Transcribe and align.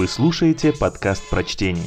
Вы 0.00 0.08
слушаете 0.08 0.72
подкаст 0.72 1.28
прочтения. 1.28 1.82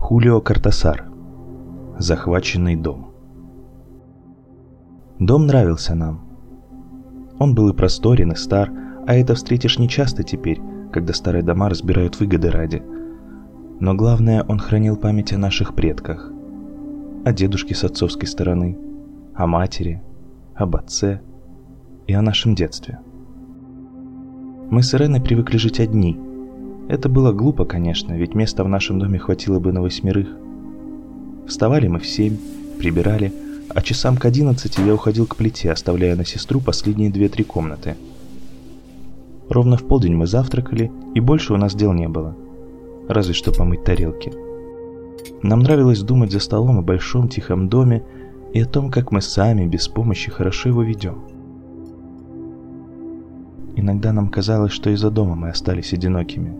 Хулио 0.00 0.40
Картасар. 0.40 1.08
Захваченный 1.98 2.74
дом. 2.74 3.14
Дом 5.20 5.46
нравился 5.46 5.94
нам. 5.94 6.26
Он 7.38 7.54
был 7.54 7.68
и 7.68 7.72
просторен, 7.72 8.32
и 8.32 8.34
стар, 8.34 8.72
а 9.06 9.14
это 9.14 9.36
встретишь 9.36 9.78
нечасто 9.78 10.24
теперь, 10.24 10.60
когда 10.92 11.12
старые 11.12 11.44
дома 11.44 11.68
разбирают 11.68 12.18
выгоды 12.18 12.50
ради. 12.50 12.82
Но 13.80 13.94
главное, 13.94 14.42
он 14.42 14.58
хранил 14.58 14.96
память 14.96 15.32
о 15.32 15.38
наших 15.38 15.74
предках. 15.74 16.32
О 17.24 17.32
дедушке 17.32 17.74
с 17.74 17.84
отцовской 17.84 18.26
стороны, 18.26 18.78
о 19.34 19.46
матери, 19.46 20.02
об 20.54 20.76
отце 20.76 21.20
и 22.06 22.12
о 22.12 22.22
нашем 22.22 22.54
детстве. 22.54 23.00
Мы 24.70 24.82
с 24.82 24.94
Иреной 24.94 25.20
привыкли 25.20 25.58
жить 25.58 25.80
одни. 25.80 26.18
Это 26.88 27.08
было 27.08 27.32
глупо, 27.32 27.64
конечно, 27.64 28.12
ведь 28.12 28.34
места 28.34 28.64
в 28.64 28.68
нашем 28.68 28.98
доме 28.98 29.18
хватило 29.18 29.58
бы 29.58 29.72
на 29.72 29.82
восьмерых. 29.82 30.28
Вставали 31.46 31.88
мы 31.88 31.98
в 31.98 32.06
семь, 32.06 32.36
прибирали, 32.78 33.32
а 33.74 33.82
часам 33.82 34.16
к 34.16 34.24
одиннадцати 34.24 34.80
я 34.80 34.94
уходил 34.94 35.26
к 35.26 35.36
плите, 35.36 35.70
оставляя 35.70 36.16
на 36.16 36.24
сестру 36.24 36.60
последние 36.60 37.10
две-три 37.10 37.44
комнаты– 37.44 37.96
Ровно 39.48 39.76
в 39.76 39.86
полдень 39.86 40.16
мы 40.16 40.26
завтракали, 40.26 40.90
и 41.14 41.20
больше 41.20 41.54
у 41.54 41.56
нас 41.56 41.74
дел 41.74 41.92
не 41.92 42.08
было. 42.08 42.34
Разве 43.08 43.34
что 43.34 43.52
помыть 43.52 43.84
тарелки. 43.84 44.32
Нам 45.42 45.60
нравилось 45.60 46.02
думать 46.02 46.32
за 46.32 46.40
столом 46.40 46.78
о 46.78 46.82
большом 46.82 47.28
тихом 47.28 47.68
доме 47.68 48.04
и 48.52 48.60
о 48.60 48.66
том, 48.66 48.90
как 48.90 49.12
мы 49.12 49.20
сами, 49.20 49.66
без 49.66 49.88
помощи, 49.88 50.30
хорошо 50.30 50.70
его 50.70 50.82
ведем. 50.82 51.22
Иногда 53.76 54.12
нам 54.12 54.28
казалось, 54.28 54.72
что 54.72 54.90
из-за 54.90 55.10
дома 55.10 55.34
мы 55.34 55.50
остались 55.50 55.92
одинокими. 55.92 56.54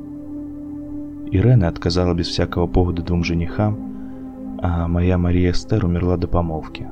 Ирена 1.31 1.69
отказала 1.69 2.15
без 2.15 2.29
всякого 2.29 2.67
повода 2.67 3.03
двум 3.03 3.25
женихам, 3.25 4.59
а 4.63 4.87
моя 4.87 5.19
Мария 5.19 5.51
Эстер 5.51 5.85
умерла 5.85 6.17
до 6.17 6.29
помолвки. 6.29 6.87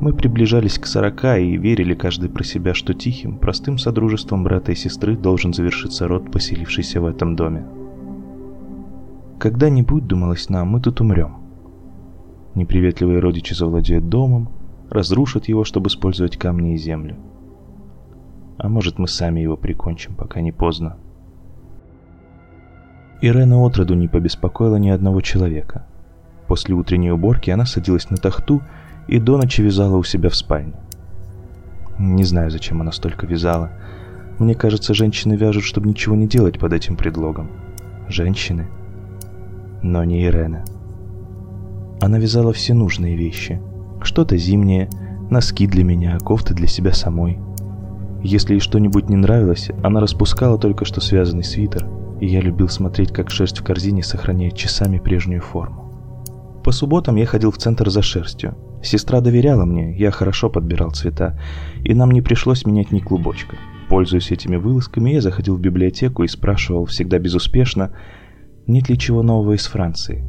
Мы 0.00 0.14
приближались 0.14 0.78
к 0.78 0.86
сорока 0.86 1.36
и 1.36 1.58
верили 1.58 1.92
каждый 1.92 2.30
про 2.30 2.42
себя, 2.42 2.72
что 2.72 2.94
тихим, 2.94 3.36
простым 3.36 3.76
содружеством 3.76 4.42
брата 4.44 4.72
и 4.72 4.74
сестры 4.74 5.14
должен 5.14 5.52
завершиться 5.52 6.08
род, 6.08 6.32
поселившийся 6.32 7.02
в 7.02 7.04
этом 7.04 7.36
доме. 7.36 7.66
Когда-нибудь, 9.38 10.06
думалось 10.06 10.48
нам, 10.48 10.68
мы 10.68 10.80
тут 10.80 11.02
умрем. 11.02 11.36
Неприветливые 12.54 13.18
родичи 13.18 13.52
завладеют 13.52 14.08
домом, 14.08 14.48
разрушат 14.88 15.48
его, 15.48 15.64
чтобы 15.64 15.88
использовать 15.88 16.38
камни 16.38 16.72
и 16.72 16.78
землю. 16.78 17.16
А 18.56 18.70
может, 18.70 18.98
мы 18.98 19.06
сами 19.06 19.40
его 19.40 19.58
прикончим, 19.58 20.14
пока 20.14 20.40
не 20.40 20.50
поздно. 20.50 20.96
Ирена 23.20 23.58
отроду 23.58 23.94
не 23.94 24.08
побеспокоила 24.08 24.76
ни 24.76 24.88
одного 24.88 25.20
человека. 25.20 25.86
После 26.48 26.74
утренней 26.74 27.12
уборки 27.12 27.50
она 27.50 27.66
садилась 27.66 28.08
на 28.08 28.16
тахту 28.16 28.62
и 29.10 29.18
до 29.18 29.36
ночи 29.36 29.60
вязала 29.60 29.96
у 29.96 30.04
себя 30.04 30.30
в 30.30 30.36
спальне. 30.36 30.74
Не 31.98 32.22
знаю, 32.22 32.50
зачем 32.50 32.80
она 32.80 32.92
столько 32.92 33.26
вязала. 33.26 33.72
Мне 34.38 34.54
кажется, 34.54 34.94
женщины 34.94 35.34
вяжут, 35.34 35.64
чтобы 35.64 35.88
ничего 35.88 36.14
не 36.14 36.28
делать 36.28 36.60
под 36.60 36.72
этим 36.72 36.96
предлогом. 36.96 37.50
Женщины. 38.08 38.68
Но 39.82 40.04
не 40.04 40.24
Ирена. 40.24 40.64
Она 42.00 42.18
вязала 42.18 42.52
все 42.52 42.72
нужные 42.72 43.16
вещи. 43.16 43.60
Что-то 44.00 44.36
зимнее, 44.36 44.88
носки 45.28 45.66
для 45.66 45.82
меня, 45.82 46.16
кофты 46.20 46.54
для 46.54 46.68
себя 46.68 46.92
самой. 46.92 47.40
Если 48.22 48.54
ей 48.54 48.60
что-нибудь 48.60 49.08
не 49.08 49.16
нравилось, 49.16 49.70
она 49.82 50.00
распускала 50.00 50.56
только 50.56 50.84
что 50.84 51.00
связанный 51.00 51.44
свитер, 51.44 51.88
и 52.20 52.26
я 52.26 52.40
любил 52.40 52.68
смотреть, 52.68 53.12
как 53.12 53.30
шерсть 53.30 53.58
в 53.58 53.64
корзине 53.64 54.04
сохраняет 54.04 54.56
часами 54.56 54.98
прежнюю 54.98 55.42
форму. 55.42 55.90
По 56.62 56.70
субботам 56.70 57.16
я 57.16 57.26
ходил 57.26 57.50
в 57.50 57.58
центр 57.58 57.90
за 57.90 58.02
шерстью, 58.02 58.54
Сестра 58.82 59.20
доверяла 59.20 59.64
мне, 59.64 59.96
я 59.96 60.10
хорошо 60.10 60.48
подбирал 60.48 60.90
цвета, 60.90 61.38
и 61.84 61.92
нам 61.94 62.10
не 62.10 62.22
пришлось 62.22 62.64
менять 62.64 62.92
ни 62.92 63.00
клубочка. 63.00 63.56
Пользуясь 63.88 64.30
этими 64.30 64.56
вылазками, 64.56 65.10
я 65.10 65.20
заходил 65.20 65.56
в 65.56 65.60
библиотеку 65.60 66.22
и 66.22 66.28
спрашивал, 66.28 66.86
всегда 66.86 67.18
безуспешно, 67.18 67.92
нет 68.66 68.88
ли 68.88 68.98
чего 68.98 69.22
нового 69.22 69.54
из 69.54 69.66
Франции. 69.66 70.24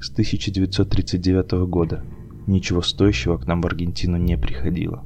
С 0.00 0.10
1939 0.10 1.66
года 1.68 2.04
ничего 2.46 2.82
стоящего 2.82 3.38
к 3.38 3.46
нам 3.46 3.60
в 3.60 3.66
Аргентину 3.66 4.18
не 4.18 4.36
приходило. 4.36 5.04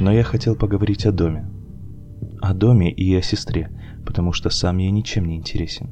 Но 0.00 0.12
я 0.12 0.22
хотел 0.22 0.54
поговорить 0.54 1.06
о 1.06 1.12
доме. 1.12 1.50
О 2.40 2.54
доме 2.54 2.90
и 2.90 3.14
о 3.16 3.22
сестре, 3.22 3.70
потому 4.06 4.32
что 4.32 4.48
сам 4.48 4.78
я 4.78 4.90
ничем 4.90 5.26
не 5.26 5.36
интересен. 5.36 5.88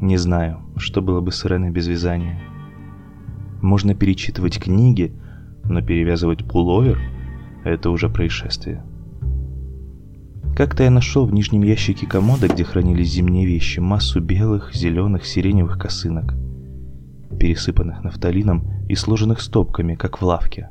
Не 0.00 0.16
знаю, 0.16 0.60
что 0.76 1.02
было 1.02 1.20
бы 1.20 1.32
с 1.32 1.44
Иреной 1.44 1.70
без 1.70 1.88
вязания. 1.88 2.40
Можно 3.60 3.94
перечитывать 3.94 4.58
книги, 4.58 5.12
но 5.64 5.82
перевязывать 5.82 6.44
пуловер– 6.44 7.00
это 7.64 7.90
уже 7.90 8.08
происшествие. 8.08 8.84
Как-то 10.56 10.84
я 10.84 10.90
нашел 10.90 11.26
в 11.26 11.32
нижнем 11.32 11.62
ящике 11.62 12.06
комода, 12.06 12.48
где 12.48 12.64
хранились 12.64 13.12
зимние 13.12 13.46
вещи, 13.46 13.80
массу 13.80 14.20
белых, 14.20 14.74
зеленых, 14.74 15.24
сиреневых 15.24 15.78
косынок, 15.78 16.34
пересыпанных 17.38 18.02
нафталином 18.02 18.64
и 18.88 18.94
сложенных 18.94 19.40
стопками, 19.40 19.94
как 19.94 20.20
в 20.20 20.24
лавке. 20.24 20.70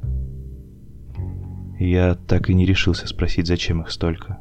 Я 1.79 2.15
так 2.15 2.49
и 2.49 2.53
не 2.53 2.65
решился 2.65 3.07
спросить, 3.07 3.47
зачем 3.47 3.81
их 3.81 3.91
столько. 3.91 4.39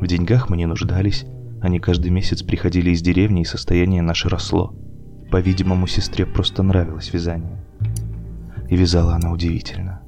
В 0.00 0.06
деньгах 0.06 0.48
мы 0.48 0.56
не 0.56 0.66
нуждались, 0.66 1.26
они 1.60 1.78
каждый 1.78 2.10
месяц 2.10 2.42
приходили 2.42 2.90
из 2.90 3.02
деревни, 3.02 3.42
и 3.42 3.44
состояние 3.44 4.00
наше 4.00 4.28
росло. 4.28 4.74
По-видимому, 5.30 5.86
сестре 5.86 6.24
просто 6.24 6.62
нравилось 6.62 7.12
вязание 7.12 7.64
и 8.70 8.76
вязала 8.76 9.16
она 9.16 9.32
удивительно. 9.32 10.00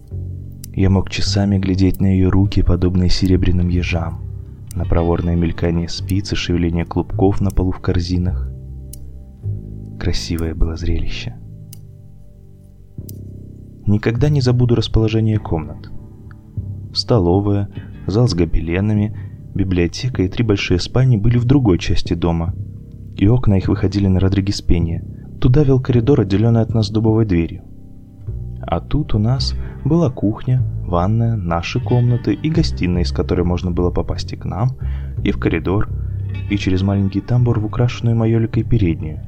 Я 0.73 0.89
мог 0.89 1.11
часами 1.11 1.59
глядеть 1.59 2.01
на 2.01 2.07
ее 2.07 2.29
руки, 2.29 2.63
подобные 2.63 3.11
серебряным 3.11 3.69
ежам, 3.69 4.23
на 4.75 4.85
проворное 4.85 5.37
мелькание 5.37 5.89
спиц 5.89 6.33
и 6.33 6.37
шевеление 6.37 6.85
клубков 6.85 7.41
на 7.41 7.51
полу 7.51 7.73
в 7.73 7.81
корзинах. 7.81 8.49
Красивое 9.99 10.55
было 10.55 10.77
зрелище. 10.77 11.37
Никогда 13.87 14.29
не 14.29 14.41
забуду 14.41 14.77
расположение 14.77 15.39
комнат. 15.39 15.91
Столовая, 16.95 17.69
зал 18.07 18.29
с 18.29 18.35
гобеленами, 18.35 19.17
библиотека 19.55 20.23
и 20.23 20.29
три 20.29 20.45
большие 20.45 20.79
спальни 20.79 21.17
были 21.17 21.37
в 21.37 21.45
другой 21.45 21.79
части 21.79 22.15
дома, 22.15 22.55
и 23.17 23.27
окна 23.27 23.55
их 23.55 23.67
выходили 23.67 24.07
на 24.07 24.21
Родригес 24.21 24.63
Пенья. 24.63 25.05
Туда 25.41 25.65
вел 25.65 25.81
коридор, 25.81 26.21
отделенный 26.21 26.63
от 26.63 26.73
нас 26.73 26.91
дубовой 26.91 27.27
дверью. 27.27 27.65
А 28.73 28.81
тут 28.81 29.13
у 29.13 29.19
нас 29.19 29.55
была 29.85 30.09
кухня, 30.09 30.63
ванная, 30.87 31.37
наши 31.37 31.79
комнаты 31.79 32.33
и 32.33 32.49
гостиная, 32.49 33.03
из 33.03 33.13
которой 33.13 33.43
можно 33.43 33.71
было 33.71 33.91
попасть 33.91 34.33
и 34.33 34.37
к 34.37 34.47
нам, 34.47 34.79
и 35.23 35.31
в 35.31 35.39
коридор, 35.39 35.91
и 36.49 36.57
через 36.57 36.81
маленький 36.81 37.21
тамбур 37.21 37.61
в 37.61 37.67
украшенную 37.67 38.17
майоликой 38.17 38.63
переднюю. 38.63 39.21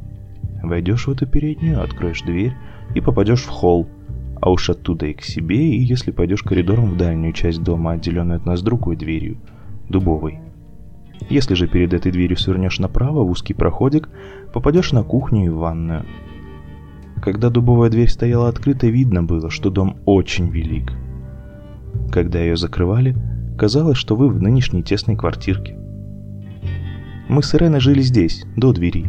Войдешь 0.63 1.07
в 1.07 1.11
эту 1.11 1.27
переднюю, 1.27 1.83
откроешь 1.85 2.23
дверь 2.23 2.55
и 2.95 3.03
попадешь 3.03 3.43
в 3.43 3.51
холл, 3.51 3.87
а 4.41 4.51
уж 4.51 4.71
оттуда 4.71 5.09
и 5.09 5.13
к 5.13 5.21
себе, 5.21 5.77
и 5.77 5.83
если 5.83 6.11
пойдешь 6.11 6.43
коридором 6.43 6.87
в 6.87 6.97
дальнюю 6.97 7.35
часть 7.35 7.63
дома, 7.63 7.93
отделенную 7.93 8.39
от 8.39 8.47
нас 8.47 8.63
другой 8.63 8.97
дверью, 8.97 9.37
дубовой. 9.91 10.39
Если 11.29 11.53
же 11.53 11.69
перед 11.69 11.93
этой 11.93 12.13
дверью 12.13 12.39
свернешь 12.39 12.79
направо 12.79 13.23
в 13.23 13.31
узкий 13.31 13.53
проходик, 13.53 14.09
попадешь 14.55 14.93
на 14.93 15.03
кухню 15.03 15.45
и 15.45 15.49
ванную– 15.51 16.07
когда 17.25 17.49
дубовая 17.49 17.89
дверь 17.89 18.11
стояла 18.11 18.51
открытой, 18.51 18.91
видно 18.91 19.23
было, 19.23 19.49
что 19.49 19.71
дом 19.71 19.97
очень 20.05 20.51
велик. 20.51 20.93
Когда 22.13 22.39
ее 22.39 22.55
закрывали, 22.55 23.17
казалось, 23.57 23.97
что 23.97 24.15
вы 24.15 24.29
в 24.29 24.43
нынешней 24.43 24.83
тесной 24.83 25.17
квартирке. 25.17 25.75
Мы 27.31 27.43
с 27.43 27.55
Иреной 27.55 27.81
жили 27.81 28.03
здесь, 28.03 28.45
до 28.59 28.75
двери, 28.75 29.07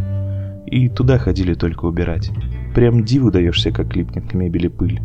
и 0.65 0.87
туда 0.87 1.17
ходили 1.17 1.55
только 1.55 1.83
убирать. 1.83 2.31
Прям 2.73 3.03
диву 3.03 3.31
даешься, 3.31 3.71
как 3.71 3.93
липнет 3.97 4.29
к 4.29 4.33
мебели 4.33 4.69
пыль. 4.69 5.01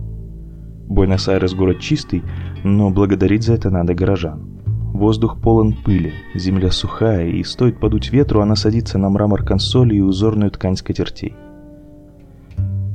Буэнос-Айрес 0.87 1.55
город 1.55 1.81
чистый, 1.81 2.23
но 2.63 2.91
благодарить 2.91 3.43
за 3.43 3.55
это 3.55 3.71
надо 3.71 3.93
горожан. 3.93 4.61
Воздух 4.95 5.41
полон 5.41 5.73
пыли, 5.85 6.13
земля 6.37 6.71
сухая, 6.71 7.27
и 7.27 7.43
стоит 7.43 7.81
подуть 7.81 8.13
ветру, 8.13 8.41
она 8.41 8.55
садится 8.55 8.99
на 8.99 9.09
мрамор 9.09 9.45
консоли 9.45 9.97
и 9.97 10.01
узорную 10.01 10.53
ткань 10.53 10.77
скатертей. 10.77 11.35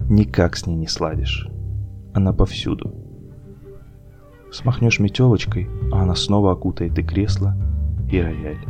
Никак 0.09 0.55
с 0.55 0.67
ней 0.67 0.75
не 0.75 0.87
сладишь. 0.87 1.47
Она 2.13 2.31
повсюду. 2.31 2.93
Смахнешь 4.51 4.99
метелочкой, 4.99 5.67
а 5.91 6.03
она 6.03 6.15
снова 6.15 6.51
окутает 6.51 6.97
и 6.99 7.03
кресло, 7.03 7.57
и 8.11 8.21
рояль. 8.21 8.63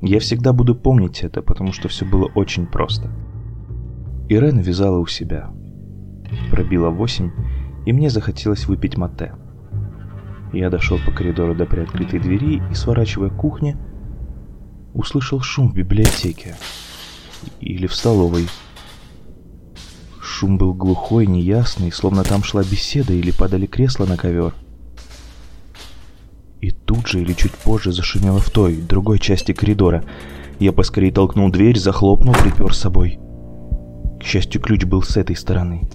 Я 0.00 0.18
всегда 0.18 0.52
буду 0.52 0.74
помнить 0.74 1.22
это, 1.22 1.42
потому 1.42 1.72
что 1.72 1.88
все 1.88 2.04
было 2.04 2.30
очень 2.34 2.66
просто. 2.66 3.10
Ирена 4.28 4.60
вязала 4.60 4.98
у 4.98 5.06
себя. 5.06 5.50
Пробила 6.50 6.88
восемь, 6.88 7.30
и 7.84 7.92
мне 7.92 8.08
захотелось 8.08 8.66
выпить 8.66 8.96
мате. 8.96 9.34
Я 10.52 10.70
дошел 10.70 10.98
по 11.04 11.12
коридору 11.12 11.54
до 11.54 11.66
приоткрытой 11.66 12.20
двери 12.20 12.62
и, 12.70 12.74
сворачивая 12.74 13.28
к 13.28 13.36
кухне, 13.36 13.76
услышал 14.94 15.40
шум 15.40 15.70
в 15.70 15.74
библиотеке. 15.74 16.56
Или 17.60 17.86
в 17.86 17.94
столовой. 17.94 18.48
Шум 20.42 20.58
был 20.58 20.74
глухой, 20.74 21.28
неясный, 21.28 21.92
словно 21.92 22.24
там 22.24 22.42
шла 22.42 22.64
беседа 22.64 23.12
или 23.12 23.30
падали 23.30 23.66
кресла 23.66 24.06
на 24.06 24.16
ковер. 24.16 24.52
И 26.60 26.72
тут 26.72 27.06
же 27.06 27.20
или 27.20 27.32
чуть 27.32 27.52
позже 27.52 27.92
зашумело 27.92 28.40
в 28.40 28.50
той, 28.50 28.74
другой 28.74 29.20
части 29.20 29.52
коридора. 29.52 30.02
Я 30.58 30.72
поскорее 30.72 31.12
толкнул 31.12 31.48
дверь, 31.52 31.78
захлопнул, 31.78 32.34
припер 32.34 32.74
с 32.74 32.80
собой. 32.80 33.20
К 34.18 34.24
счастью, 34.24 34.60
ключ 34.60 34.82
был 34.82 35.04
с 35.04 35.16
этой 35.16 35.36
стороны. 35.36 35.88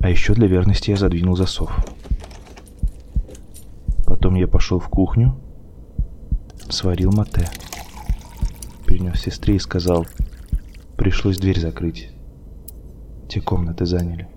А 0.00 0.10
еще 0.10 0.34
для 0.34 0.48
верности 0.48 0.90
я 0.90 0.96
задвинул 0.96 1.36
засов. 1.36 1.70
Потом 4.04 4.34
я 4.34 4.48
пошел 4.48 4.80
в 4.80 4.88
кухню, 4.88 5.38
сварил 6.68 7.12
мате. 7.12 7.48
Принес 8.84 9.20
сестре 9.20 9.54
и 9.54 9.60
сказал, 9.60 10.08
пришлось 10.96 11.38
дверь 11.38 11.60
закрыть. 11.60 12.11
Те 13.32 13.40
комнаты 13.40 13.86
заняли. 13.86 14.28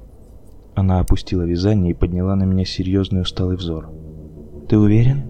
Она 0.74 1.02
опустила 1.02 1.42
вязание 1.42 1.92
и 1.92 1.94
подняла 1.94 2.34
на 2.38 2.46
меня 2.46 2.64
серьезный 2.64 3.24
усталый 3.24 3.58
взор. 3.58 3.90
«Ты 4.70 4.78
уверен?» 4.78 5.24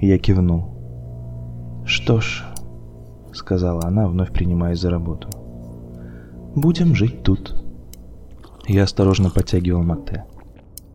Я 0.00 0.18
кивнул. 0.18 1.82
«Что 1.84 2.20
ж»,— 2.20 2.44
сказала 3.32 3.82
она, 3.86 4.06
вновь 4.06 4.32
принимаясь 4.32 4.78
за 4.78 4.90
работу. 4.90 5.28
«Будем 6.54 6.94
жить 6.94 7.24
тут». 7.24 7.60
Я 8.68 8.84
осторожно 8.84 9.30
подтягивал 9.30 9.82
мате. 9.82 10.26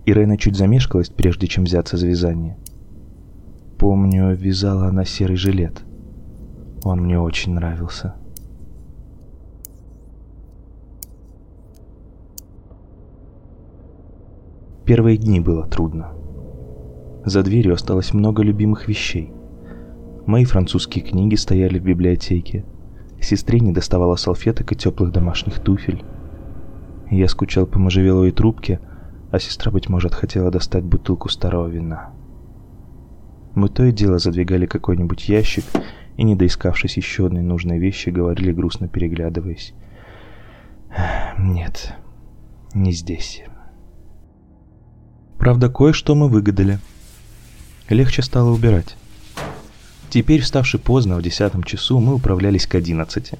Ирена 0.05 0.37
чуть 0.37 0.55
замешкалась, 0.55 1.09
прежде 1.09 1.47
чем 1.47 1.65
взяться 1.65 1.97
за 1.97 2.07
вязание. 2.07 2.57
Помню, 3.77 4.33
вязала 4.33 4.87
она 4.87 5.03
серый 5.03 5.35
жилет. 5.35 5.81
Он 6.85 7.01
мне 7.01 7.19
очень 7.19 7.53
нравился. 7.53 8.15
Первые 14.87 15.17
дни 15.17 15.41
было 15.41 15.67
трудно. 15.67 16.13
За 17.25 17.43
дверью 17.43 17.73
осталось 17.73 18.13
много 18.13 18.41
любимых 18.41 18.87
вещей. 18.87 19.33
Мои 20.25 20.45
французские 20.45 21.03
книги 21.03 21.35
стояли 21.35 21.77
в 21.77 21.83
библиотеке. 21.83 22.63
Сестре 23.19 23.59
не 23.59 23.73
доставала 23.73 24.15
салфеток 24.15 24.71
и 24.71 24.77
теплых 24.77 25.11
домашних 25.11 25.59
туфель. 25.59 26.05
Я 27.11 27.27
скучал 27.27 27.65
по 27.65 27.79
можжевеловой 27.79 28.31
трубке, 28.31 28.79
а 29.29 29.39
сестра, 29.39 29.73
быть 29.73 29.89
может, 29.89 30.13
хотела 30.13 30.51
достать 30.51 30.85
бутылку 30.85 31.27
старого 31.27 31.67
вина. 31.67 32.13
Мы 33.55 33.67
то 33.67 33.83
и 33.83 33.91
дело 33.91 34.19
задвигали 34.19 34.67
какой-нибудь 34.67 35.27
ящик 35.27 35.65
и, 36.15 36.23
не 36.23 36.37
доискавшись 36.37 36.95
еще 36.95 37.25
одной 37.25 37.43
нужной 37.43 37.77
вещи, 37.77 38.07
говорили, 38.07 38.53
грустно 38.53 38.87
переглядываясь. 38.87 39.73
«Нет, 41.37 41.93
не 42.73 42.93
здесь». 42.93 43.43
Правда, 45.47 45.69
кое-что 45.69 46.13
мы 46.13 46.27
выгадали. 46.27 46.77
Легче 47.87 48.21
стало 48.21 48.49
убирать. 48.49 48.97
Теперь, 50.09 50.41
вставши 50.41 50.77
поздно, 50.77 51.15
в 51.15 51.21
десятом 51.21 51.63
часу, 51.63 52.01
мы 52.01 52.15
управлялись 52.15 52.67
к 52.67 52.75
одиннадцати. 52.75 53.39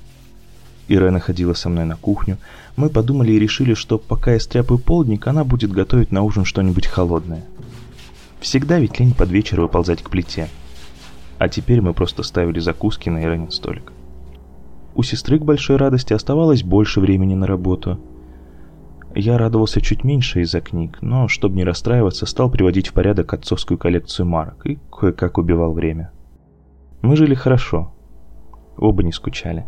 Ирена 0.87 1.19
ходила 1.19 1.53
со 1.53 1.67
мной 1.67 1.83
на 1.83 1.97
кухню. 1.97 2.37
Мы 2.77 2.89
подумали 2.89 3.33
и 3.33 3.39
решили, 3.39 3.73
что 3.73 3.97
пока 3.97 4.31
я 4.31 4.39
стряпаю 4.39 4.79
полдник, 4.79 5.27
она 5.27 5.43
будет 5.43 5.73
готовить 5.73 6.13
на 6.13 6.23
ужин 6.23 6.45
что-нибудь 6.45 6.87
холодное. 6.87 7.43
Всегда 8.39 8.79
ведь 8.79 9.01
лень 9.01 9.13
под 9.13 9.29
вечер 9.29 9.59
выползать 9.59 10.01
к 10.01 10.09
плите. 10.09 10.47
А 11.39 11.49
теперь 11.49 11.81
мы 11.81 11.93
просто 11.93 12.23
ставили 12.23 12.61
закуски 12.61 13.09
на 13.09 13.21
Иренин 13.21 13.51
столик. 13.51 13.91
У 14.95 15.03
сестры 15.03 15.39
к 15.39 15.43
большой 15.43 15.75
радости 15.75 16.13
оставалось 16.13 16.63
больше 16.63 17.01
времени 17.01 17.35
на 17.35 17.47
работу. 17.47 17.99
Я 19.19 19.39
радовался 19.39 19.81
чуть 19.81 20.03
меньше 20.03 20.41
из-за 20.41 20.61
книг, 20.61 20.99
но, 21.01 21.27
чтобы 21.27 21.55
не 21.55 21.63
расстраиваться, 21.63 22.27
стал 22.27 22.51
приводить 22.51 22.89
в 22.89 22.93
порядок 22.93 23.33
отцовскую 23.33 23.79
коллекцию 23.79 24.27
марок 24.27 24.63
и 24.67 24.77
кое-как 24.91 25.39
убивал 25.39 25.73
время. 25.73 26.11
Мы 27.01 27.15
жили 27.15 27.33
хорошо. 27.33 27.95
Оба 28.77 29.01
не 29.01 29.11
скучали. 29.11 29.65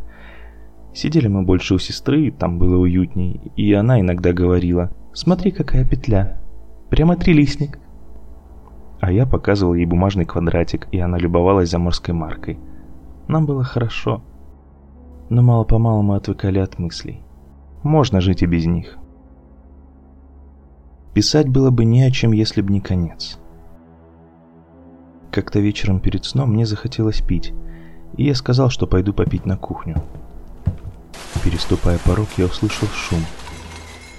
Сидели 0.93 1.27
мы 1.27 1.41
больше 1.41 1.73
у 1.73 1.79
сестры, 1.79 2.29
там 2.29 2.59
было 2.59 2.77
уютней, 2.77 3.51
и 3.55 3.73
она 3.73 3.99
иногда 3.99 4.33
говорила 4.33 4.91
«Смотри, 5.13 5.49
какая 5.49 5.83
петля! 5.83 6.39
Прямо 6.91 7.15
трилистник!» 7.15 7.79
А 8.99 9.11
я 9.11 9.25
показывал 9.25 9.73
ей 9.73 9.87
бумажный 9.87 10.25
квадратик, 10.25 10.87
и 10.91 10.99
она 10.99 11.17
любовалась 11.17 11.71
заморской 11.71 12.13
маркой. 12.13 12.59
Нам 13.27 13.47
было 13.47 13.63
хорошо. 13.63 14.21
Но 15.31 15.41
мало-помалу 15.41 16.03
мы 16.03 16.17
отвыкали 16.17 16.59
от 16.59 16.77
мыслей. 16.77 17.23
Можно 17.81 18.21
жить 18.21 18.43
и 18.43 18.45
без 18.45 18.67
них. 18.67 18.99
Писать 21.13 21.47
было 21.47 21.71
бы 21.71 21.85
не 21.85 22.03
о 22.03 22.11
чем, 22.11 22.31
если 22.31 22.61
б 22.61 22.71
не 22.71 22.81
конец. 22.81 23.39
Как-то 25.31 25.59
вечером 25.59 25.99
перед 25.99 26.25
сном 26.25 26.53
мне 26.53 26.65
захотелось 26.65 27.21
пить, 27.21 27.53
и 28.17 28.25
я 28.25 28.35
сказал, 28.35 28.69
что 28.69 28.87
пойду 28.87 29.13
попить 29.13 29.45
на 29.45 29.57
кухню. 29.57 30.03
Переступая 31.43 31.97
порог, 31.99 32.27
я 32.37 32.45
услышал 32.45 32.87
шум. 32.89 33.23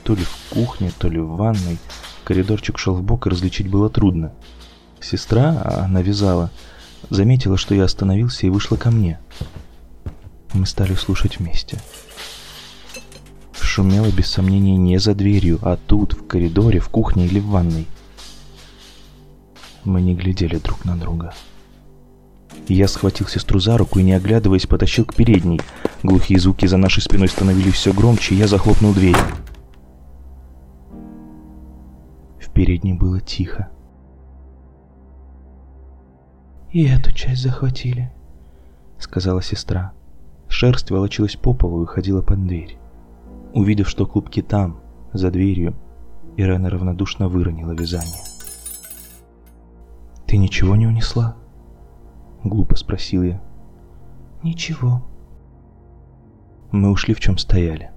То 0.05 0.15
ли 0.15 0.25
в 0.25 0.51
кухне, 0.51 0.91
то 0.99 1.09
ли 1.09 1.19
в 1.19 1.37
ванной. 1.37 1.79
Коридорчик 2.25 2.79
шел 2.79 2.95
в 2.95 3.03
бок, 3.03 3.27
и 3.27 3.31
различить 3.31 3.69
было 3.69 3.91
трудно. 3.91 4.33
Сестра, 5.01 5.63
она 5.85 6.03
вязала, 6.03 6.51
заметила, 7.09 7.57
что 7.57 7.75
я 7.75 7.85
остановился 7.85 8.47
и 8.47 8.51
вышла 8.51 8.77
ко 8.77 8.91
мне. 8.91 9.19
Мы 10.53 10.67
стали 10.67 10.95
слушать 10.95 11.39
вместе. 11.39 11.79
Шумело 13.81 14.11
без 14.11 14.27
сомнения 14.27 14.77
не 14.77 14.99
за 14.99 15.15
дверью, 15.15 15.59
а 15.63 15.79
тут, 15.79 16.13
в 16.13 16.27
коридоре, 16.27 16.81
в 16.81 16.91
кухне 16.91 17.25
или 17.25 17.41
в 17.41 17.47
ванной. 17.47 17.87
Мы 19.85 20.03
не 20.03 20.15
глядели 20.15 20.59
друг 20.59 20.85
на 20.85 20.99
друга. 20.99 21.33
Я 22.69 22.89
схватил 22.89 23.27
сестру 23.27 23.59
за 23.59 23.79
руку 23.79 23.99
и, 23.99 24.03
не 24.03 24.13
оглядываясь, 24.13 24.67
потащил 24.67 25.07
к 25.07 25.15
передней. 25.15 25.63
Глухие 26.03 26.39
звуки 26.39 26.67
за 26.67 26.77
нашей 26.77 27.01
спиной 27.03 27.29
становились 27.29 27.73
все 27.73 27.95
громче, 27.95 28.35
и 28.35 28.39
я 28.39 28.49
захлопнул 28.49 28.93
дверь. 28.93 29.17
В 32.39 32.51
передней 32.53 32.93
было 32.93 33.19
тихо. 33.19 33.71
«И 36.71 36.85
эту 36.85 37.13
часть 37.13 37.41
захватили»,— 37.41 38.13
сказала 38.99 39.41
сестра. 39.41 39.93
Шерсть 40.49 40.91
волочилась 40.91 41.37
по 41.37 41.55
полу 41.55 41.85
и 41.85 41.87
ходила 41.87 42.21
под 42.21 42.47
дверь. 42.47 42.80
Увидев, 43.53 43.89
что 43.89 44.07
клубки 44.07 44.43
там, 44.43 44.81
за 45.13 45.31
дверью, 45.31 45.75
Ирена 46.37 46.71
равнодушно 46.71 47.29
выронила 47.29 47.73
вязание. 47.73 48.23
«Ты 50.27 50.37
ничего 50.37 50.77
не 50.77 50.87
унесла?»— 50.87 51.37
глупо 52.45 52.77
спросил 52.77 53.25
я. 53.25 53.43
«Ничего». 54.43 55.03
Мы 56.71 56.91
ушли 56.91 57.15
в 57.15 57.21
чем 57.21 57.37
стояли. 57.37 57.91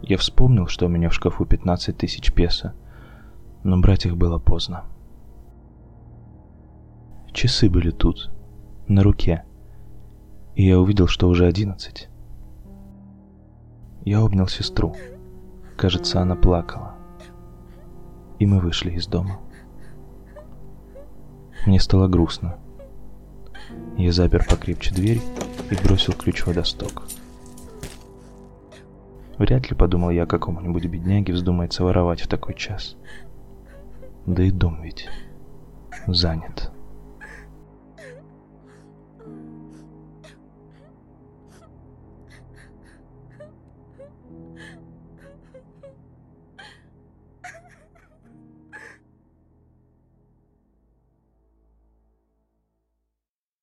Я 0.00 0.16
вспомнил, 0.16 0.66
что 0.66 0.86
у 0.86 0.88
меня 0.88 1.10
в 1.10 1.14
шкафу 1.14 1.44
15 1.44 1.96
тысяч 1.98 2.32
песо, 2.32 2.74
но 3.62 3.78
брать 3.78 4.06
их 4.06 4.16
было 4.16 4.38
поздно. 4.38 4.84
Часы 7.32 7.68
были 7.68 7.90
тут, 7.90 8.30
на 8.88 9.02
руке, 9.02 9.44
и 10.54 10.66
я 10.66 10.80
увидел, 10.80 11.06
что 11.06 11.28
уже 11.28 11.46
одиннадцать. 11.46 12.08
Я 14.08 14.22
обнял 14.22 14.48
сестру. 14.48 14.96
Кажется, 15.76 16.22
она 16.22 16.34
плакала. 16.34 16.94
И 18.38 18.46
мы 18.46 18.58
вышли 18.58 18.92
из 18.92 19.06
дома. 19.06 19.38
Мне 21.66 21.78
стало 21.78 22.08
грустно. 22.08 22.56
Я 23.98 24.10
запер 24.12 24.46
покрепче 24.48 24.94
дверь 24.94 25.20
и 25.70 25.74
бросил 25.84 26.14
ключ 26.14 26.40
в 26.40 26.46
водосток. 26.46 27.02
Вряд 29.36 29.68
ли, 29.68 29.76
подумал 29.76 30.08
я, 30.08 30.24
какому-нибудь 30.24 30.86
бедняге 30.86 31.34
вздумается 31.34 31.84
воровать 31.84 32.22
в 32.22 32.28
такой 32.28 32.54
час. 32.54 32.96
Да 34.24 34.42
и 34.42 34.50
дом 34.50 34.80
ведь 34.80 35.06
занят. 36.06 36.72